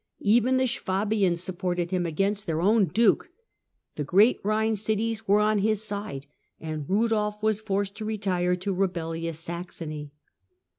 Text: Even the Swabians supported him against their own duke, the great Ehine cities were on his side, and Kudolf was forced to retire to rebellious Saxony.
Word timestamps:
Even 0.23 0.57
the 0.57 0.65
Swabians 0.67 1.43
supported 1.43 1.91
him 1.91 2.07
against 2.07 2.47
their 2.47 2.59
own 2.59 2.85
duke, 2.85 3.29
the 3.97 4.03
great 4.03 4.41
Ehine 4.41 4.75
cities 4.75 5.27
were 5.27 5.39
on 5.39 5.59
his 5.59 5.83
side, 5.83 6.25
and 6.59 6.87
Kudolf 6.87 7.39
was 7.43 7.61
forced 7.61 7.93
to 7.97 8.05
retire 8.05 8.55
to 8.55 8.73
rebellious 8.73 9.37
Saxony. 9.37 10.09